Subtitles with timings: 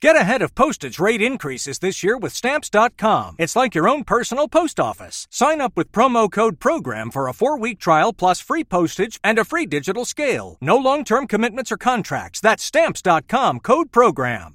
[0.00, 3.34] Get ahead of postage rate increases this year with Stamps.com.
[3.36, 5.26] It's like your own personal post office.
[5.28, 9.40] Sign up with promo code PROGRAM for a four week trial plus free postage and
[9.40, 10.56] a free digital scale.
[10.60, 12.40] No long term commitments or contracts.
[12.40, 14.54] That's Stamps.com code PROGRAM.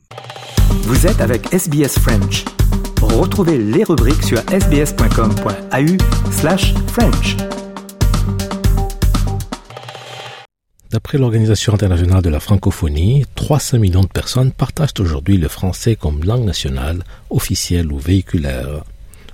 [0.84, 2.46] Vous êtes avec SBS French.
[3.02, 7.36] Retrouvez les rubriques sur sbs.com.au/slash French.
[10.94, 16.23] D'après l'Organisation internationale de la francophonie, 300 millions de personnes partagent aujourd'hui le français comme
[16.23, 18.84] langue nationale, officielle ou véhiculaire.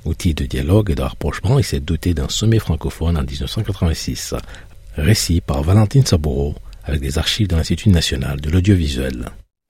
[0.06, 4.36] Outil de dialogue et de rapprochement, il s'est doté d'un sommet francophone en 1986.
[4.96, 9.26] Récit par Valentine Saboureau, avec des archives de l'Institut national de l'audiovisuel.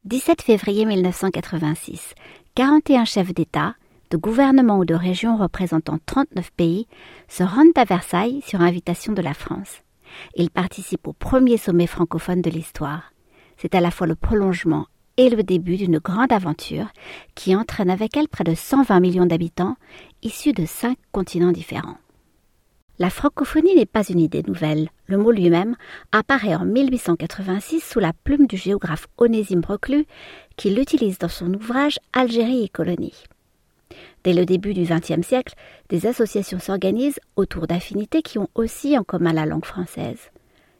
[0.05, 2.13] 17 février 1986.
[2.53, 3.73] 41 chefs d'État,
[4.11, 6.85] de gouvernement ou de région représentant 39 pays
[7.27, 9.81] se rendent à Versailles sur invitation de la France.
[10.35, 13.13] Il participe au premier sommet francophone de l'histoire.
[13.57, 16.87] C'est à la fois le prolongement et le début d'une grande aventure
[17.35, 19.75] qui entraîne avec elle près de 120 millions d'habitants
[20.21, 21.97] issus de cinq continents différents.
[22.99, 24.89] La francophonie n'est pas une idée nouvelle.
[25.07, 25.75] Le mot lui-même
[26.11, 30.05] apparaît en 1886 sous la plume du géographe Onésime Reclus
[30.57, 33.23] qui l'utilise dans son ouvrage Algérie et colonies.
[34.23, 35.55] Dès le début du XXe siècle,
[35.89, 40.29] des associations s'organisent autour d'affinités qui ont aussi en commun la langue française.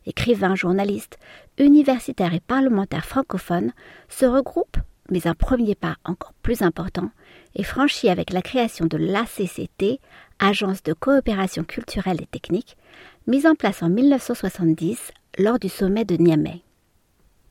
[0.05, 1.17] Écrivains, journalistes,
[1.57, 3.71] universitaires et parlementaires francophones
[4.09, 4.77] se regroupent,
[5.11, 7.09] mais un premier pas encore plus important
[7.55, 9.99] est franchi avec la création de l'ACCT,
[10.41, 12.77] Agence de coopération culturelle et technique,
[13.27, 16.61] mise en place en 1970 lors du sommet de Niamey.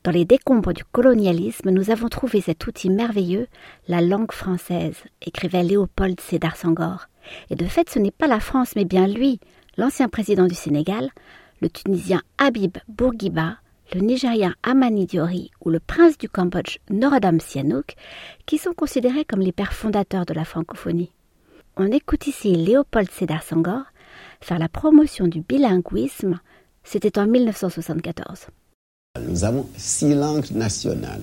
[0.03, 3.47] Dans les décombres du colonialisme, nous avons trouvé cet outil merveilleux,
[3.89, 7.07] la langue française, écrivait Léopold Sédar Senghor.
[7.49, 9.41] Et de fait, ce n'est pas la France, mais bien lui,
[9.75, 11.09] l'ancien président du Sénégal,
[11.61, 13.57] le Tunisien Habib Bourguiba,
[13.93, 17.95] le Nigérien Amani Diori ou le prince du Cambodge Norodom Sihanouk,
[18.45, 21.11] qui sont considérés comme les pères fondateurs de la francophonie.
[21.75, 23.83] On écoute ici Léopold Sédar Senghor
[24.39, 26.39] faire la promotion du bilinguisme,
[26.85, 28.47] c'était en 1974.
[29.29, 31.21] Nous avons six langues nationales.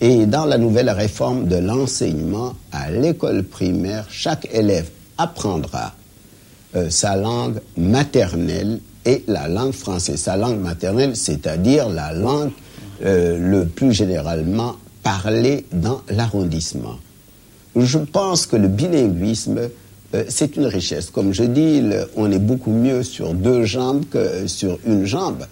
[0.00, 5.94] Et dans la nouvelle réforme de l'enseignement à l'école primaire, chaque élève apprendra
[6.76, 10.20] euh, sa langue maternelle et la langue française.
[10.20, 12.52] Sa langue maternelle, c'est-à-dire la langue
[13.04, 16.98] euh, le plus généralement parlée dans l'arrondissement.
[17.74, 19.68] Je pense que le bilinguisme,
[20.14, 21.10] euh, c'est une richesse.
[21.10, 21.82] Comme je dis,
[22.16, 25.44] on est beaucoup mieux sur deux jambes que sur une jambe.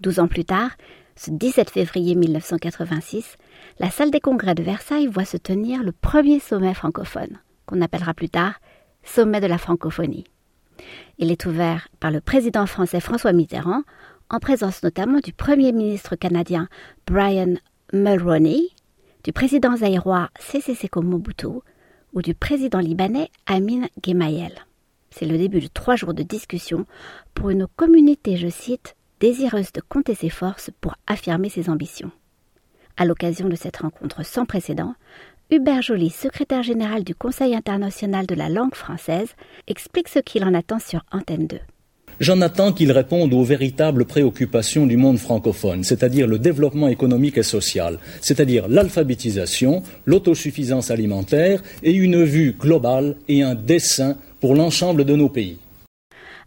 [0.00, 0.70] Douze ans plus tard,
[1.16, 3.36] ce 17 février 1986,
[3.78, 8.14] la salle des congrès de Versailles voit se tenir le premier sommet francophone, qu'on appellera
[8.14, 8.54] plus tard
[9.04, 10.24] Sommet de la francophonie.
[11.18, 13.82] Il est ouvert par le président français François Mitterrand,
[14.30, 16.68] en présence notamment du Premier ministre canadien
[17.06, 17.54] Brian
[17.92, 18.68] Mulroney,
[19.22, 20.74] du président zaïrois C.C.
[20.74, 21.60] Seko Mobutu
[22.14, 24.54] ou du président libanais Amin Gemayel.
[25.10, 26.86] C'est le début de trois jours de discussion
[27.34, 32.10] pour une communauté, je cite, désireuse de compter ses forces pour affirmer ses ambitions.
[32.96, 34.94] À l'occasion de cette rencontre sans précédent,
[35.50, 39.28] Hubert Joly, secrétaire général du Conseil international de la langue française,
[39.66, 41.58] explique ce qu'il en attend sur Antenne 2.
[42.20, 47.42] J'en attends qu'il réponde aux véritables préoccupations du monde francophone, c'est-à-dire le développement économique et
[47.42, 55.16] social, c'est-à-dire l'alphabétisation, l'autosuffisance alimentaire et une vue globale et un dessin pour l'ensemble de
[55.16, 55.58] nos pays.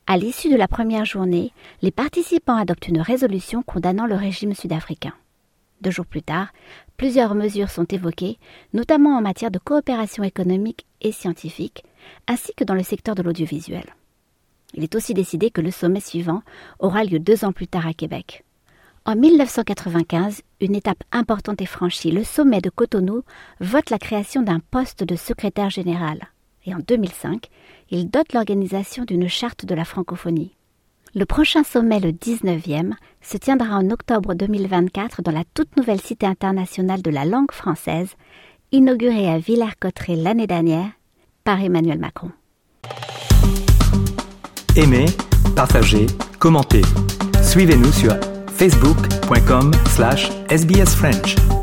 [0.10, 1.52] À l'issue de la première journée,
[1.82, 5.12] les participants adoptent une résolution condamnant le régime sud-africain.
[5.82, 6.54] Deux jours plus tard,
[6.96, 8.40] plusieurs mesures sont évoquées,
[8.72, 11.84] notamment en matière de coopération économique et scientifique,
[12.26, 13.84] ainsi que dans le secteur de l'audiovisuel.
[14.74, 16.42] Il est aussi décidé que le sommet suivant
[16.80, 18.46] aura lieu deux ans plus tard à Québec.
[19.04, 22.12] En 1995, une étape importante est franchie.
[22.12, 23.24] Le sommet de Cotonou
[23.60, 26.30] vote la création d'un poste de secrétaire général.
[26.68, 27.48] Et en 2005,
[27.90, 30.54] il dote l'organisation d'une charte de la francophonie.
[31.16, 32.92] Le prochain sommet, le 19e,
[33.22, 38.10] se tiendra en octobre 2024 dans la toute nouvelle Cité internationale de la langue française,
[38.74, 40.92] inaugurée à Villers-Cotterêts l'année dernière
[41.46, 42.32] par Emmanuel Macron.
[44.76, 45.06] Aimez,
[45.56, 46.06] partagez,
[46.40, 46.82] commentez.
[47.42, 48.14] Suivez-nous sur
[48.48, 51.57] facebook.com slash sbsfrench.